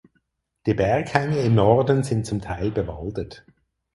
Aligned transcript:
Die 0.65 0.73
Berghänge 0.73 1.41
im 1.43 1.53
Norden 1.53 2.01
sind 2.01 2.25
zum 2.25 2.41
Teil 2.41 2.71
bewaldet. 2.71 3.45